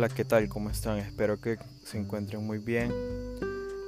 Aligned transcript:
Hola, 0.00 0.08
¿qué 0.08 0.24
tal? 0.24 0.48
¿Cómo 0.48 0.70
están? 0.70 0.96
Espero 0.96 1.42
que 1.42 1.58
se 1.84 1.98
encuentren 1.98 2.42
muy 2.42 2.56
bien. 2.56 2.90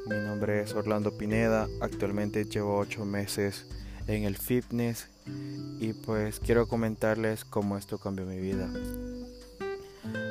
Mi 0.07 0.17
nombre 0.17 0.61
es 0.61 0.75
Orlando 0.75 1.17
Pineda. 1.17 1.69
Actualmente 1.81 2.45
llevo 2.45 2.77
8 2.77 3.07
meses 3.07 3.65
en 4.07 4.25
el 4.25 4.37
fitness 4.37 5.09
y 5.81 5.95
pues 5.95 6.39
quiero 6.39 6.69
comentarles 6.69 7.47
cómo 7.47 7.79
esto 7.79 7.97
cambió 7.97 8.27
mi 8.27 8.37
vida. 8.37 8.69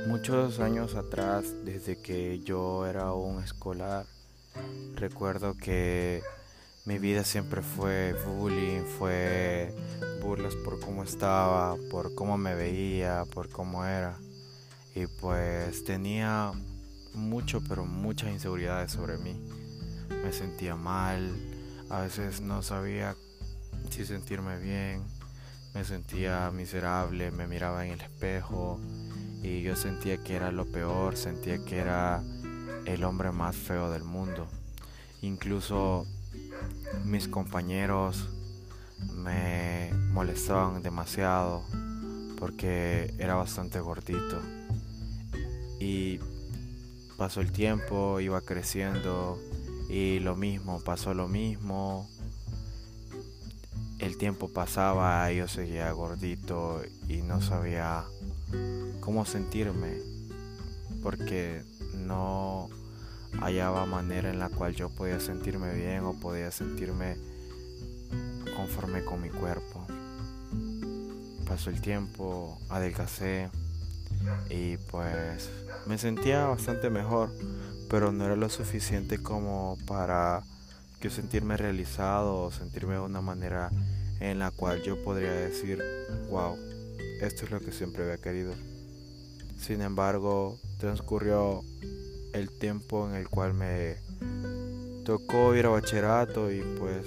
Muchos 0.05 0.59
años 0.59 0.94
atrás, 0.94 1.46
desde 1.66 2.00
que 2.00 2.41
yo 2.41 2.86
era 2.86 3.13
un 3.13 3.43
escolar, 3.43 4.05
recuerdo 4.93 5.57
que 5.57 6.21
mi 6.86 7.00
vida 7.00 7.23
siempre 7.23 7.63
fue 7.63 8.13
bullying, 8.27 8.84
fue 8.84 9.73
burlas 10.21 10.54
por 10.57 10.79
cómo 10.79 11.02
estaba, 11.02 11.75
por 11.89 12.14
cómo 12.14 12.38
me 12.38 12.54
veía, 12.54 13.25
por 13.34 13.50
cómo 13.50 13.84
era 13.84 14.16
y 14.95 15.07
pues 15.07 15.83
tenía 15.83 16.51
mucho, 17.13 17.61
pero 17.68 17.86
muchas 17.86 18.31
inseguridades 18.31 18.91
sobre 18.91 19.17
mí. 19.17 19.39
Me 20.23 20.31
sentía 20.31 20.75
mal, 20.75 21.33
a 21.89 22.01
veces 22.01 22.41
no 22.41 22.61
sabía 22.61 23.15
si 23.89 24.05
sentirme 24.05 24.59
bien, 24.59 25.04
me 25.73 25.83
sentía 25.83 26.51
miserable, 26.51 27.31
me 27.31 27.47
miraba 27.47 27.86
en 27.86 27.93
el 27.93 28.01
espejo 28.01 28.79
y 29.41 29.61
yo 29.61 29.75
sentía 29.75 30.21
que 30.23 30.36
era 30.36 30.51
lo 30.51 30.65
peor, 30.65 31.15
sentía 31.15 31.64
que 31.64 31.78
era 31.78 32.22
el 32.86 33.03
hombre 33.03 33.31
más 33.31 33.55
feo 33.55 33.89
del 33.89 34.03
mundo. 34.03 34.47
Incluso 35.22 36.05
mis 37.05 37.28
compañeros 37.28 38.30
me 39.16 39.92
molestaban 40.11 40.81
demasiado 40.81 41.64
porque 42.38 43.14
era 43.17 43.36
bastante 43.36 43.80
gordito. 43.80 44.42
Y 45.82 46.20
pasó 47.18 47.42
el 47.42 47.52
tiempo, 47.52 48.20
iba 48.20 48.40
creciendo 48.42 49.40
y 49.90 50.20
lo 50.20 50.36
mismo, 50.36 50.80
pasó 50.84 51.16
lo 51.16 51.28
mismo. 51.28 52.08
El 53.98 54.16
tiempo 54.18 54.48
pasaba, 54.48 55.32
yo 55.32 55.48
seguía 55.48 55.92
gordito 55.92 56.84
y 57.08 57.23
no 57.23 57.42
sabía 57.42 58.06
cómo 59.00 59.26
sentirme 59.26 59.98
porque 61.02 61.64
no 61.95 62.70
hallaba 63.40 63.88
manera 63.88 64.30
en 64.30 64.38
la 64.38 64.50
cual 64.50 64.76
yo 64.76 64.90
podía 64.90 65.20
sentirme 65.20 65.73
bien 65.73 66.04
o 66.04 66.14
podía 66.14 66.52
sentirme 66.52 67.18
conforme 68.56 69.04
con 69.04 69.20
mi 69.20 69.30
cuerpo. 69.30 69.88
Pasó 71.48 71.72
el 71.72 71.82
tiempo, 71.82 72.60
adelgacé 72.70 73.50
y 74.50 74.77
pues 74.77 75.50
me 75.86 75.97
sentía 75.97 76.45
bastante 76.45 76.89
mejor, 76.89 77.31
pero 77.89 78.11
no 78.11 78.25
era 78.25 78.36
lo 78.36 78.50
suficiente 78.50 79.22
como 79.22 79.77
para 79.88 80.44
que 81.00 81.09
sentirme 81.09 81.58
realizado 81.58 82.44
o 82.44 82.52
sentirme 82.52 82.94
de 82.94 82.99
una 82.99 83.22
manera 83.22 83.72
en 84.19 84.39
la 84.39 84.52
cual 84.52 84.83
yo 84.83 85.03
podría 85.03 85.31
decir, 85.31 85.81
wow, 86.30 86.55
esto 87.22 87.45
es 87.45 87.52
lo 87.52 87.59
que 87.59 87.72
siempre 87.72 88.03
había 88.03 88.17
querido. 88.17 88.53
Sin 89.58 89.81
embargo, 89.81 90.59
transcurrió 90.80 91.64
el 92.33 92.49
tiempo 92.49 93.08
en 93.09 93.16
el 93.16 93.27
cual 93.30 93.53
me 93.53 93.97
tocó 95.03 95.55
ir 95.55 95.66
a 95.66 95.69
bachillerato 95.69 96.52
y 96.52 96.61
pues 96.80 97.05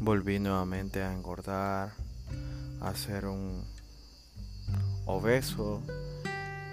volví 0.00 0.38
nuevamente 0.38 1.02
a 1.02 1.12
engordar, 1.12 1.92
a 2.80 2.94
ser 2.94 3.26
un 3.26 3.64
obeso 5.06 5.82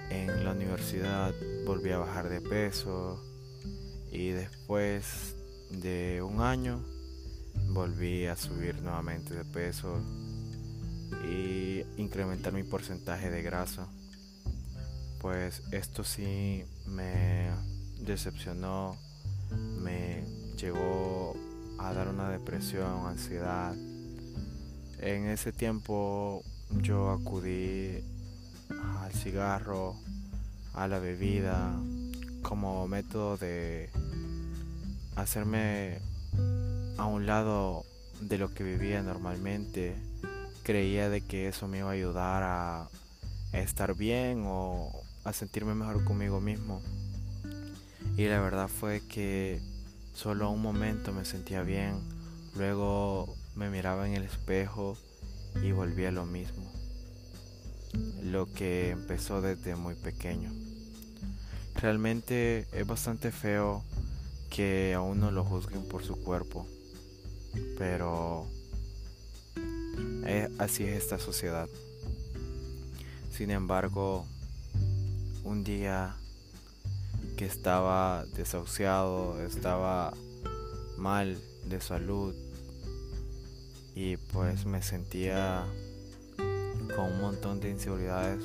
en 0.09 0.44
la 0.44 0.52
universidad 0.52 1.34
volví 1.66 1.91
a 1.91 2.00
bajar 2.00 2.30
de 2.30 2.41
peso 2.41 3.24
y 4.12 4.30
después 4.30 5.35
de 5.69 6.22
un 6.22 6.41
año 6.41 6.84
volví 7.69 8.25
a 8.25 8.35
subir 8.35 8.81
nuevamente 8.81 9.35
de 9.35 9.46
peso 9.46 10.02
y 11.24 11.84
incrementar 11.97 12.53
mi 12.53 12.63
porcentaje 12.63 13.30
de 13.30 13.44
grasa. 13.44 13.88
Pues 15.22 15.63
esto 15.72 16.03
sí 16.03 16.63
me 16.86 17.50
decepcionó, 18.00 18.97
me 19.80 20.25
llegó 20.57 21.36
a 21.80 21.94
dar 21.94 22.07
una 22.07 22.30
depresión, 22.30 23.06
ansiedad. 23.06 23.74
En 25.00 25.28
ese 25.28 25.52
tiempo 25.52 26.44
yo 26.81 27.12
acudí 27.12 28.03
al 29.13 29.19
cigarro, 29.19 29.96
a 30.74 30.88
la 30.88 31.00
bebida, 31.00 31.74
como 32.41 32.88
método 32.88 33.38
de 33.38 33.90
hacerme 35.16 36.00
a 36.97 37.06
un 37.06 37.25
lado 37.25 37.85
de 38.22 38.38
lo 38.38 38.53
que 38.53 38.63
vivía 38.63 39.01
normalmente. 39.01 39.96
Creía 40.63 41.09
de 41.09 41.22
que 41.22 41.47
eso 41.47 41.68
me 41.68 41.79
iba 41.79 41.90
a 41.90 41.94
ayudar 41.94 42.44
a 42.44 42.90
estar 43.51 43.96
bien 43.96 44.44
o 44.47 44.91
a 45.24 45.34
sentirme 45.34 45.75
mejor 45.75 46.03
conmigo 46.03 46.40
mismo. 46.40 46.81
Y 48.18 48.28
la 48.28 48.40
verdad 48.40 48.68
fue 48.68 49.01
que 49.07 49.62
solo 50.13 50.50
un 50.50 50.62
momento 50.62 51.12
me 51.12 51.25
sentía 51.25 51.63
bien, 51.63 52.00
luego 52.56 53.35
me 53.56 53.69
miraba 53.69 54.07
en 54.07 54.13
el 54.13 54.24
espejo 54.24 54.97
y 55.62 55.72
volvía 55.72 56.09
a 56.09 56.12
lo 56.12 56.25
mismo 56.25 56.82
lo 58.24 58.52
que 58.52 58.90
empezó 58.90 59.42
desde 59.42 59.76
muy 59.76 59.96
pequeño. 59.96 60.52
Realmente 61.76 62.68
es 62.72 62.88
bastante 62.88 63.31
feo 63.31 63.84
que 64.50 64.94
a 64.94 65.02
uno 65.02 65.31
lo 65.31 65.44
juzguen 65.44 65.88
por 65.88 66.04
su 66.04 66.16
cuerpo, 66.24 66.68
pero 67.78 68.48
así 70.59 70.84
es 70.84 71.04
esta 71.04 71.20
sociedad. 71.20 71.68
Sin 73.31 73.52
embargo, 73.52 74.25
un 75.44 75.64
día 75.64 76.16
que 77.36 77.46
estaba 77.46 78.25
desahuciado, 78.36 79.42
estaba 79.42 80.14
mal 80.98 81.38
de 81.68 81.81
salud 81.81 82.34
y 83.96 84.18
pues 84.18 84.66
me 84.66 84.81
sentía 84.81 85.66
con 86.96 87.12
un 87.12 87.22
montón 87.22 87.59
de 87.59 87.70
inseguridades 87.70 88.44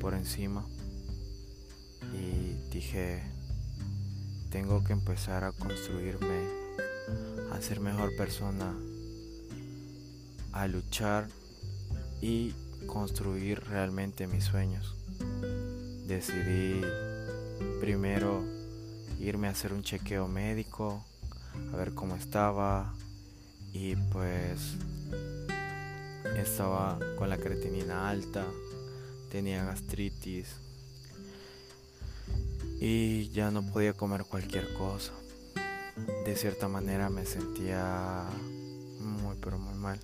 por 0.00 0.14
encima 0.14 0.64
y 2.12 2.56
dije, 2.70 3.22
tengo 4.50 4.82
que 4.82 4.92
empezar 4.92 5.44
a 5.44 5.52
construirme, 5.52 6.44
a 7.52 7.60
ser 7.60 7.80
mejor 7.80 8.16
persona, 8.16 8.74
a 10.52 10.66
luchar 10.66 11.28
y 12.20 12.52
construir 12.86 13.60
realmente 13.64 14.26
mis 14.26 14.44
sueños. 14.44 14.96
Decidí 16.06 16.80
primero 17.80 18.44
irme 19.20 19.48
a 19.48 19.50
hacer 19.50 19.72
un 19.72 19.82
chequeo 19.82 20.26
médico, 20.26 21.04
a 21.72 21.76
ver 21.76 21.94
cómo 21.94 22.16
estaba 22.16 22.94
y 23.72 23.94
pues 23.94 24.76
estaba 26.40 26.98
con 27.16 27.28
la 27.28 27.36
creatinina 27.36 28.08
alta, 28.08 28.44
tenía 29.30 29.64
gastritis 29.64 30.56
y 32.80 33.28
ya 33.30 33.50
no 33.50 33.62
podía 33.62 33.92
comer 33.92 34.24
cualquier 34.24 34.72
cosa. 34.74 35.12
De 36.24 36.34
cierta 36.34 36.68
manera 36.68 37.10
me 37.10 37.26
sentía 37.26 38.24
muy 39.00 39.36
pero 39.40 39.58
muy 39.58 39.74
mal. 39.74 40.00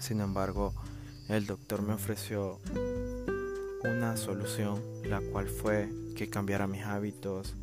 Sin 0.00 0.20
embargo, 0.20 0.74
el 1.28 1.46
doctor 1.46 1.82
me 1.82 1.94
ofreció 1.94 2.58
una 3.84 4.16
solución, 4.16 4.82
la 5.04 5.20
cual 5.20 5.48
fue 5.48 5.88
que 6.16 6.28
cambiara 6.28 6.66
mis 6.66 6.84
hábitos, 6.84 7.54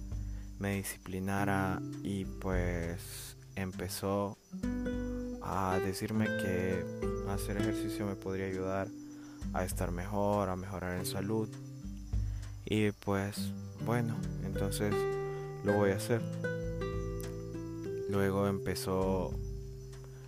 me 0.59 0.75
disciplinara 0.75 1.81
y 2.03 2.25
pues 2.25 3.35
empezó 3.55 4.37
a 5.55 5.79
decirme 5.79 6.25
que 6.25 6.83
hacer 7.29 7.57
ejercicio 7.57 8.07
me 8.07 8.15
podría 8.15 8.47
ayudar 8.47 8.87
a 9.53 9.63
estar 9.63 9.91
mejor, 9.91 10.49
a 10.49 10.55
mejorar 10.55 10.97
en 10.97 11.05
salud. 11.05 11.47
Y 12.65 12.91
pues 12.91 13.51
bueno, 13.85 14.15
entonces 14.43 14.95
lo 15.63 15.73
voy 15.73 15.91
a 15.91 15.97
hacer. 15.97 16.21
Luego 18.09 18.47
empezó 18.47 19.31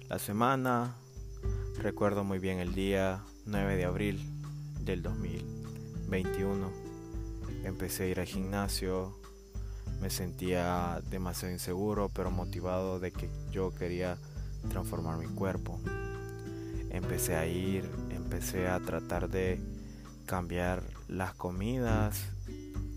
la 0.09 0.19
semana, 0.19 0.95
recuerdo 1.79 2.23
muy 2.23 2.37
bien 2.37 2.59
el 2.59 2.75
día 2.75 3.23
9 3.45 3.77
de 3.77 3.85
abril 3.85 4.21
del 4.81 5.01
2021. 5.01 6.71
Empecé 7.63 8.03
a 8.03 8.07
ir 8.07 8.19
al 8.19 8.27
gimnasio, 8.27 9.19
me 10.01 10.11
sentía 10.11 11.01
demasiado 11.09 11.51
inseguro, 11.51 12.09
pero 12.13 12.29
motivado 12.29 12.99
de 12.99 13.11
que 13.11 13.27
yo 13.51 13.73
quería 13.73 14.19
transformar 14.69 15.17
mi 15.17 15.27
cuerpo. 15.27 15.79
Empecé 16.89 17.35
a 17.35 17.45
ir, 17.45 17.89
empecé 18.09 18.67
a 18.67 18.79
tratar 18.79 19.29
de 19.29 19.59
cambiar 20.25 20.83
las 21.07 21.33
comidas, 21.33 22.21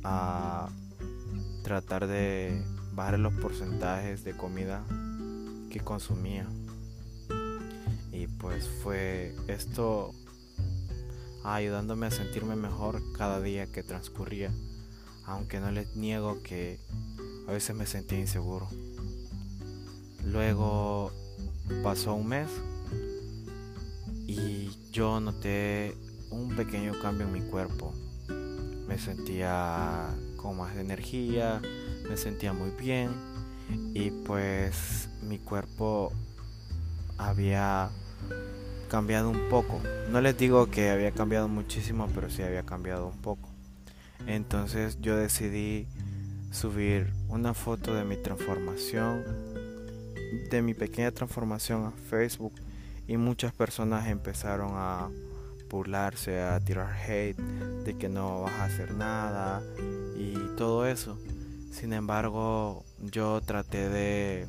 a 0.05 0.69
tratar 1.63 2.07
de 2.07 2.65
bajar 2.95 3.19
los 3.19 3.35
porcentajes 3.35 4.25
de 4.25 4.37
comida 4.37 4.85
que 5.71 5.81
consumía. 5.81 6.47
Y 8.13 8.27
pues 8.27 8.69
fue 8.83 9.35
esto 9.47 10.13
ayudándome 11.45 12.07
a 12.07 12.11
sentirme 12.11 12.57
mejor 12.57 13.01
cada 13.17 13.41
día 13.41 13.67
que 13.67 13.83
transcurría, 13.83 14.53
aunque 15.25 15.61
no 15.61 15.71
les 15.71 15.97
niego 15.97 16.43
que 16.43 16.81
a 17.47 17.53
veces 17.53 17.77
me 17.77 17.87
sentía 17.87 18.19
inseguro. 18.19 18.69
Luego 20.25 21.13
pasó 21.83 22.15
un 22.15 22.29
mes 22.29 22.49
y 24.27 24.71
yo 24.93 25.21
noté 25.21 25.95
un 26.31 26.55
pequeño 26.55 26.93
cambio 27.01 27.27
en 27.27 27.33
mi 27.33 27.41
cuerpo. 27.41 27.95
Me 28.87 28.99
sentía 28.99 30.15
con 30.37 30.57
más 30.57 30.77
energía, 30.77 31.61
me 32.09 32.17
sentía 32.17 32.53
muy 32.53 32.71
bien 32.71 33.11
y 33.95 34.11
pues 34.11 35.09
mi 35.23 35.39
cuerpo 35.39 36.13
había 37.19 37.91
cambiado 38.89 39.31
un 39.31 39.49
poco. 39.49 39.81
No 40.11 40.21
les 40.21 40.37
digo 40.37 40.71
que 40.71 40.91
había 40.91 41.13
cambiado 41.13 41.49
muchísimo, 41.49 42.09
pero 42.15 42.31
sí 42.31 42.43
había 42.43 42.65
cambiado 42.65 43.07
un 43.07 43.21
poco. 43.21 43.49
Entonces 44.27 44.99
yo 45.01 45.17
decidí 45.17 45.87
subir 46.51 47.13
una 47.29 47.55
foto 47.55 47.95
de 47.95 48.05
mi 48.05 48.17
transformación, 48.17 49.23
de 50.51 50.63
mi 50.63 50.75
pequeña 50.75 51.11
transformación 51.11 51.87
a 51.87 51.91
Facebook 51.91 52.53
y 53.07 53.17
muchas 53.17 53.53
personas 53.53 54.09
empezaron 54.09 54.73
a 54.75 55.11
burlarse, 55.71 56.41
a 56.41 56.61
tirar 56.61 56.95
hate 56.95 57.37
de 57.85 57.97
que 57.97 58.09
no 58.09 58.43
vas 58.43 58.53
a 58.55 58.65
hacer 58.65 58.95
nada 58.95 59.63
y 60.17 60.35
todo 60.57 60.87
eso. 60.87 61.19
Sin 61.71 61.93
embargo, 61.93 62.85
yo 63.01 63.41
traté 63.41 63.89
de 63.89 64.47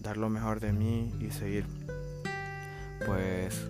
dar 0.00 0.16
lo 0.16 0.28
mejor 0.28 0.60
de 0.60 0.72
mí 0.72 1.12
y 1.20 1.30
seguir. 1.30 1.64
Pues 3.04 3.68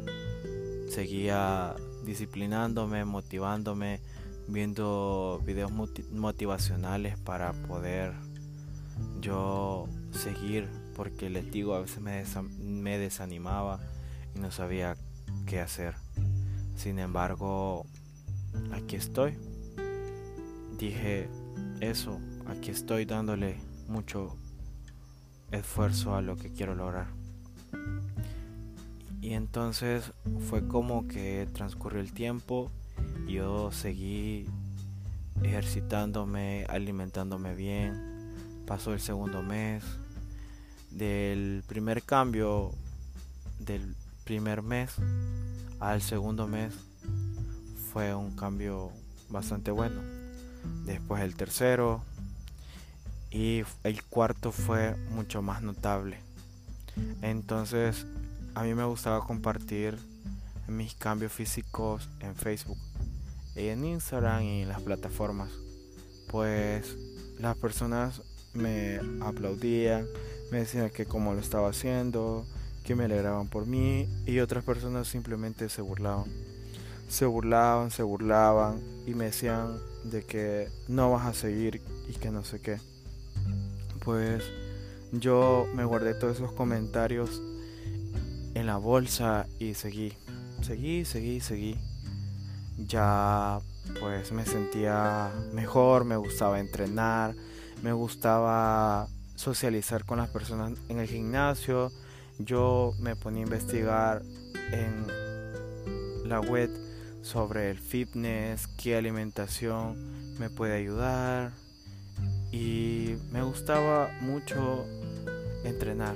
seguía 0.89 1.75
disciplinándome, 2.05 3.05
motivándome, 3.05 4.01
viendo 4.49 5.43
videos 5.45 5.73
motivacionales 6.11 7.19
para 7.19 7.53
poder 7.53 8.15
yo 9.21 9.89
seguir, 10.13 10.69
porque 10.97 11.29
les 11.29 11.51
digo, 11.53 11.75
a 11.75 11.81
veces 11.81 12.01
me, 12.01 12.25
me 12.59 12.99
desanimaba 12.99 13.79
y 14.35 14.39
no 14.39 14.51
sabía 14.51 14.97
qué 15.45 15.61
hacer. 15.61 15.95
Sin 16.75 16.99
embargo, 16.99 17.85
aquí 18.73 18.97
estoy. 18.97 19.35
Dije 20.79 21.29
eso, 21.81 22.19
aquí 22.49 22.71
estoy 22.71 23.05
dándole 23.05 23.59
mucho 23.89 24.37
esfuerzo 25.51 26.17
a 26.17 26.23
lo 26.23 26.37
que 26.39 26.51
quiero 26.51 26.75
lograr. 26.75 27.09
Y 29.21 29.35
entonces 29.35 30.13
fue 30.49 30.67
como 30.67 31.09
que 31.09 31.47
transcurrió 31.53 32.01
el 32.01 32.13
tiempo, 32.13 32.71
yo 33.29 33.71
seguí 33.71 34.47
ejercitándome, 35.43 36.65
alimentándome 36.71 37.55
bien, 37.55 38.33
pasó 38.67 38.95
el 38.95 39.01
segundo 39.01 39.43
mes, 39.43 39.85
del 40.97 41.63
primer 41.67 42.03
cambio 42.03 42.73
del 43.59 43.95
primer 44.25 44.63
mes 44.63 44.93
al 45.79 46.01
segundo 46.01 46.47
mes 46.47 46.73
fue 47.93 48.15
un 48.15 48.35
cambio 48.35 48.91
bastante 49.29 49.71
bueno. 49.71 50.01
Después 50.85 51.23
el 51.23 51.35
tercero 51.35 52.03
y 53.31 53.63
el 53.85 54.03
cuarto 54.05 54.53
fue 54.53 54.97
mucho 55.11 55.43
más 55.43 55.63
notable. 55.63 56.19
Entonces 57.23 58.07
a 58.55 58.63
mí 58.63 58.75
me 58.75 58.85
gustaba 58.85 59.25
compartir 59.27 59.99
mis 60.67 60.95
cambios 60.95 61.33
físicos 61.33 62.09
en 62.21 62.35
Facebook, 62.35 62.79
y 63.55 63.69
en 63.69 63.85
Instagram 63.85 64.43
y 64.43 64.63
en 64.63 64.69
las 64.69 64.83
plataformas. 64.83 65.51
Pues 66.31 66.97
las 67.39 67.57
personas 67.57 68.23
me 68.53 68.99
aplaudían, 69.21 70.07
me 70.51 70.59
decían 70.59 70.91
que 70.91 71.07
cómo 71.07 71.35
lo 71.35 71.41
estaba 71.41 71.71
haciendo, 71.71 72.45
que 72.85 72.95
me 72.95 73.05
alegraban 73.05 73.49
por 73.49 73.67
mí 73.67 74.09
y 74.27 74.39
otras 74.39 74.65
personas 74.65 75.09
simplemente 75.09 75.69
se 75.69 75.83
burlaban. 75.83 76.27
Se 77.09 77.27
burlaban, 77.27 77.91
se 77.91 78.03
burlaban 78.03 78.81
y 79.07 79.15
me 79.15 79.27
decían 79.27 79.79
de 80.05 80.25
que 80.25 80.69
no 80.89 81.11
vas 81.11 81.27
a 81.27 81.35
seguir 81.35 81.83
y 82.09 82.13
que 82.13 82.31
no 82.31 82.45
sé 82.45 82.61
qué. 82.61 82.79
Pues 84.05 84.45
yo 85.13 85.67
me 85.75 85.85
guardé 85.85 86.15
todos 86.15 86.37
esos 86.37 86.53
comentarios 86.53 87.43
en 88.55 88.67
la 88.67 88.77
bolsa 88.77 89.47
y 89.59 89.75
seguí, 89.75 90.15
seguí, 90.63 91.05
seguí, 91.05 91.41
seguí. 91.41 91.79
Ya 92.79 93.61
pues 94.01 94.33
me 94.33 94.45
sentía 94.45 95.33
mejor, 95.53 96.05
me 96.05 96.17
gustaba 96.17 96.61
entrenar, 96.61 97.35
me 97.83 97.93
gustaba 97.93 99.09
socializar 99.37 100.05
con 100.05 100.19
las 100.19 100.29
personas 100.31 100.73
en 100.89 100.99
el 100.99 101.07
gimnasio, 101.07 101.93
yo 102.39 102.93
me 102.99 103.17
ponía 103.17 103.43
a 103.43 103.47
investigar 103.47 104.23
en 104.73 106.29
la 106.29 106.41
web 106.41 106.71
sobre 107.23 107.71
el 107.71 107.79
fitness, 107.79 108.67
qué 108.67 108.97
alimentación 108.97 110.39
me 110.39 110.51
puede 110.51 110.77
ayudar. 110.77 111.53
Y 112.53 113.17
me 113.31 113.43
gustaba 113.43 114.11
mucho 114.21 114.87
entrenar. 115.65 116.15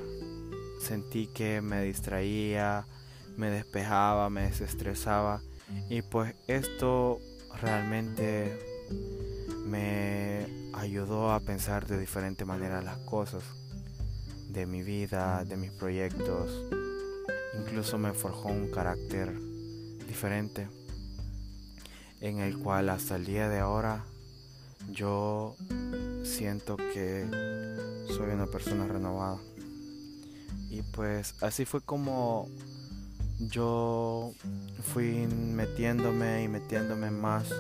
Sentí 0.81 1.27
que 1.27 1.61
me 1.61 1.83
distraía, 1.83 2.87
me 3.37 3.51
despejaba, 3.51 4.31
me 4.31 4.43
desestresaba. 4.43 5.43
Y 5.89 6.03
pues 6.03 6.35
esto 6.47 7.21
realmente 7.61 8.59
me 9.71 10.49
ayudó 10.73 11.31
a 11.31 11.39
pensar 11.39 11.87
de 11.87 11.99
diferente 11.99 12.45
manera 12.45 12.83
las 12.83 12.99
cosas 12.99 13.45
de 14.49 14.67
mi 14.67 14.83
vida, 14.83 15.45
de 15.45 15.57
mis 15.57 15.71
proyectos. 15.71 16.51
Incluso 17.57 17.97
me 17.97 18.13
forjó 18.13 18.49
un 18.49 18.69
carácter 18.71 19.33
diferente 20.09 20.69
en 22.21 22.41
el 22.41 22.59
cual 22.59 22.89
hasta 22.89 23.15
el 23.15 23.25
día 23.25 23.49
de 23.49 23.61
ahora 23.61 24.05
yo 24.91 25.55
siento 26.25 26.77
que 26.77 27.25
soy 28.09 28.31
una 28.31 28.47
persona 28.47 28.89
renovada. 28.89 29.39
Y 30.69 30.83
pues 30.83 31.37
así 31.43 31.65
fue 31.65 31.81
como 31.81 32.49
yo 33.39 34.33
fui 34.93 35.29
metiéndome 35.29 36.43
y 36.43 36.49
metiéndome 36.49 37.13
más 37.13 37.51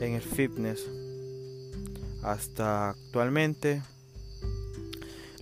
en 0.00 0.14
el 0.14 0.22
fitness 0.22 0.88
hasta 2.24 2.90
actualmente 2.90 3.82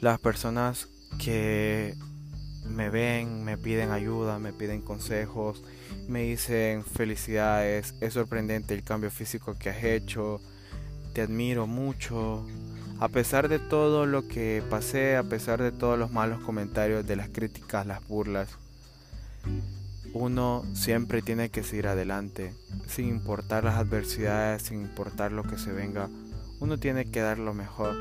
las 0.00 0.18
personas 0.18 0.88
que 1.18 1.94
me 2.66 2.90
ven, 2.90 3.44
me 3.44 3.56
piden 3.56 3.90
ayuda, 3.90 4.38
me 4.38 4.52
piden 4.52 4.82
consejos, 4.82 5.62
me 6.08 6.22
dicen 6.22 6.84
felicidades, 6.84 7.94
es 8.00 8.14
sorprendente 8.14 8.74
el 8.74 8.82
cambio 8.82 9.10
físico 9.10 9.56
que 9.58 9.70
has 9.70 9.84
hecho, 9.84 10.40
te 11.12 11.22
admiro 11.22 11.66
mucho. 11.66 12.44
A 12.98 13.08
pesar 13.08 13.48
de 13.48 13.58
todo 13.58 14.06
lo 14.06 14.28
que 14.28 14.62
pasé, 14.70 15.16
a 15.16 15.24
pesar 15.24 15.60
de 15.62 15.72
todos 15.72 15.98
los 15.98 16.12
malos 16.12 16.40
comentarios, 16.40 17.06
de 17.06 17.16
las 17.16 17.28
críticas, 17.28 17.86
las 17.86 18.06
burlas, 18.06 18.58
uno 20.14 20.64
siempre 20.74 21.22
tiene 21.22 21.50
que 21.50 21.62
seguir 21.64 21.88
adelante, 21.88 22.54
sin 22.86 23.08
importar 23.08 23.64
las 23.64 23.76
adversidades, 23.76 24.62
sin 24.62 24.82
importar 24.82 25.32
lo 25.32 25.42
que 25.42 25.58
se 25.58 25.72
venga, 25.72 26.08
uno 26.62 26.78
tiene 26.78 27.10
que 27.10 27.20
dar 27.20 27.40
lo 27.40 27.54
mejor, 27.54 27.96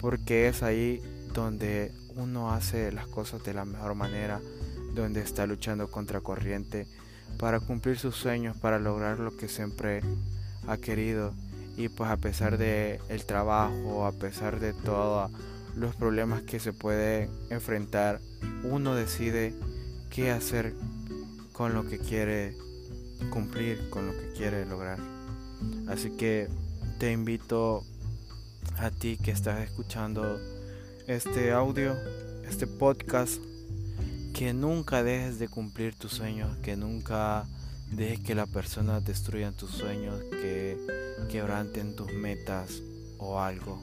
porque 0.00 0.48
es 0.48 0.62
ahí 0.62 1.02
donde 1.34 1.92
uno 2.16 2.50
hace 2.50 2.92
las 2.92 3.06
cosas 3.06 3.44
de 3.44 3.52
la 3.52 3.66
mejor 3.66 3.94
manera, 3.94 4.40
donde 4.94 5.20
está 5.20 5.46
luchando 5.46 5.90
contra 5.90 6.22
corriente 6.22 6.86
para 7.38 7.60
cumplir 7.60 7.98
sus 7.98 8.16
sueños, 8.16 8.56
para 8.56 8.78
lograr 8.78 9.18
lo 9.18 9.36
que 9.36 9.48
siempre 9.48 10.00
ha 10.66 10.78
querido. 10.78 11.34
Y 11.76 11.90
pues 11.90 12.10
a 12.10 12.16
pesar 12.16 12.56
de 12.56 13.00
el 13.10 13.26
trabajo, 13.26 14.06
a 14.06 14.12
pesar 14.12 14.60
de 14.60 14.72
todos 14.72 15.30
los 15.76 15.94
problemas 15.94 16.40
que 16.40 16.58
se 16.58 16.72
puede 16.72 17.28
enfrentar, 17.50 18.22
uno 18.64 18.94
decide 18.94 19.54
qué 20.08 20.30
hacer 20.30 20.72
con 21.52 21.74
lo 21.74 21.86
que 21.86 21.98
quiere 21.98 22.56
cumplir, 23.28 23.90
con 23.90 24.06
lo 24.06 24.12
que 24.14 24.32
quiere 24.32 24.64
lograr. 24.64 24.98
Así 25.86 26.10
que 26.16 26.48
te 27.00 27.10
invito 27.10 27.82
a 28.78 28.90
ti 28.90 29.16
que 29.16 29.32
estás 29.32 29.60
escuchando 29.60 30.38
este 31.08 31.50
audio, 31.50 31.96
este 32.48 32.68
podcast, 32.68 33.42
que 34.32 34.52
nunca 34.52 35.02
dejes 35.02 35.40
de 35.40 35.48
cumplir 35.48 35.96
tus 35.96 36.12
sueños, 36.12 36.56
que 36.58 36.76
nunca 36.76 37.48
Deje 37.90 38.22
que 38.22 38.34
las 38.36 38.48
personas 38.48 39.04
destruyan 39.04 39.52
tus 39.52 39.72
sueños, 39.72 40.20
que 40.30 40.76
quebranten 41.28 41.96
tus 41.96 42.12
metas 42.12 42.82
o 43.18 43.40
algo. 43.40 43.82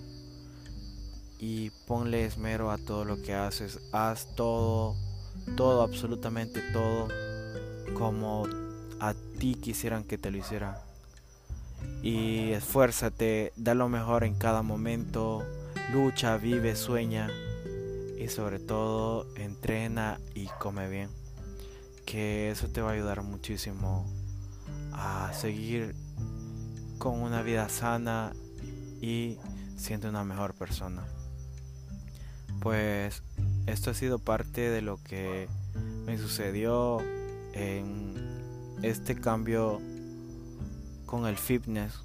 Y 1.40 1.72
ponle 1.86 2.26
esmero 2.26 2.72
a 2.72 2.78
todo 2.78 3.04
lo 3.04 3.22
que 3.22 3.34
haces. 3.34 3.80
Haz 3.92 4.34
todo, 4.36 4.96
todo, 5.58 5.82
absolutamente 5.82 6.62
todo, 6.72 7.10
como 7.96 8.48
a 9.02 9.14
ti 9.38 9.56
quisieran 9.56 10.06
que 10.06 10.18
te 10.18 10.32
lo 10.32 10.38
hicieran. 10.38 10.87
Y 12.02 12.52
esfuérzate, 12.52 13.54
da 13.56 13.74
lo 13.74 13.90
mejor 13.90 14.24
en 14.24 14.36
cada 14.36 14.62
momento, 14.62 15.44
lucha, 15.92 16.38
vive, 16.38 16.76
sueña 16.76 17.30
y 18.18 18.28
sobre 18.30 18.60
todo 18.60 19.26
entrena 19.36 20.20
y 20.34 20.48
come 20.60 20.90
bien 20.90 21.10
que 22.08 22.50
eso 22.50 22.70
te 22.70 22.82
va 22.82 22.92
a 22.92 22.94
ayudar 22.94 23.22
muchísimo 23.22 24.06
a 24.94 25.32
seguir 25.34 25.94
con 26.98 27.22
una 27.22 27.42
vida 27.42 27.68
sana 27.68 28.34
y 29.02 29.38
siendo 29.76 30.08
una 30.10 30.24
mejor 30.24 30.54
persona. 30.56 31.06
Pues 32.62 33.24
esto 33.68 33.92
ha 33.92 33.94
sido 33.94 34.20
parte 34.20 34.70
de 34.70 34.82
lo 34.82 35.04
que 35.04 35.50
me 36.06 36.18
sucedió 36.18 37.00
en 37.54 38.16
este 38.82 39.16
cambio 39.16 39.82
con 41.08 41.26
el 41.26 41.38
fitness. 41.38 42.04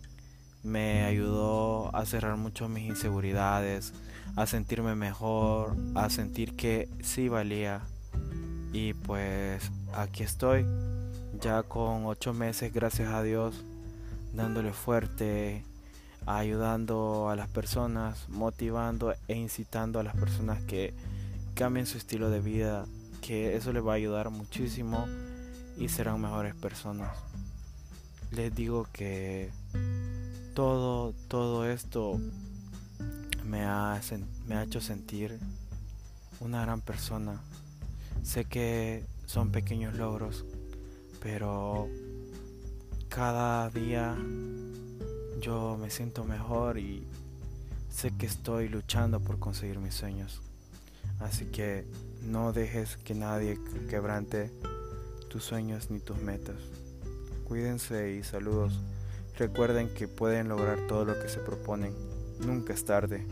Me 0.63 1.05
ayudó 1.05 1.95
a 1.95 2.07
cerrar 2.07 2.39
mucho 2.39 2.71
mis 2.71 2.89
inseguridades, 2.89 3.93
a 4.37 4.47
sentirme 4.47 4.95
mejor, 4.95 5.77
a 5.95 6.09
sentir 6.09 6.57
que 6.57 6.89
sí 7.03 7.29
valía 7.29 7.83
y 8.73 8.95
pues 8.95 9.71
aquí 9.93 10.23
estoy, 10.23 10.65
ya 11.39 11.63
con 11.63 12.07
ocho 12.07 12.33
meses, 12.33 12.73
gracias 12.73 13.13
a 13.13 13.23
Dios, 13.23 13.63
dándole 14.33 14.73
fuerte, 14.73 15.63
ayudando 16.25 17.29
a 17.29 17.37
las 17.37 17.49
personas, 17.49 18.29
motivando 18.31 19.15
e 19.29 19.35
incitando 19.35 20.01
a 20.01 20.05
las 20.05 20.17
personas 20.17 20.63
que 20.63 20.95
cambien 21.55 21.85
su 21.85 21.99
estilo 21.99 22.31
de 22.31 22.41
vida, 22.41 22.87
que 23.21 23.57
eso 23.57 23.73
les 23.75 23.85
va 23.85 23.93
a 23.93 23.97
ayudar 23.97 24.31
muchísimo 24.31 25.07
y 25.77 25.89
serán 25.89 26.21
mejores 26.21 26.55
personas. 26.55 27.11
Les 28.33 28.55
digo 28.55 28.87
que 28.93 29.51
todo, 30.55 31.15
todo 31.29 31.69
esto 31.69 32.19
me 33.45 33.65
ha, 33.65 34.01
me 34.47 34.57
ha 34.57 34.63
hecho 34.63 34.81
sentir 34.81 35.39
una 36.41 36.63
gran 36.63 36.81
persona 36.81 37.41
Sé 38.23 38.45
que 38.45 39.05
son 39.27 39.51
pequeños 39.51 39.95
logros, 39.97 40.45
pero 41.21 41.89
cada 43.09 43.69
día 43.69 44.17
yo 45.41 45.77
me 45.77 45.91
siento 45.91 46.23
mejor 46.23 46.79
y 46.79 47.05
sé 47.91 48.13
que 48.17 48.27
estoy 48.27 48.69
luchando 48.69 49.19
por 49.19 49.41
conseguir 49.41 49.81
mis 49.81 49.95
sueños. 49.95 50.41
Así 51.19 51.47
que 51.47 51.85
no 52.23 52.53
dejes 52.53 52.97
que 52.97 53.15
nadie 53.15 53.59
quebrante 53.91 54.53
tus 55.29 55.43
sueños 55.43 55.91
ni 55.91 55.99
tus 55.99 56.19
metas. 56.19 56.57
Cuídense 57.45 58.13
y 58.13 58.23
saludos. 58.23 58.81
Recuerden 59.39 59.93
que 59.95 60.09
pueden 60.09 60.49
lograr 60.49 60.79
todo 60.89 61.05
lo 61.05 61.19
que 61.21 61.29
se 61.29 61.41
proponen. 61.41 61.95
Nunca 62.41 62.73
es 62.73 62.85
tarde. 62.85 63.27